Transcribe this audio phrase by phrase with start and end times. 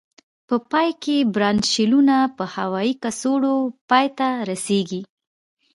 [0.47, 3.55] په پای کې برانشیولونه په هوایي کڅوړو
[3.89, 5.01] پای ته رسيږي.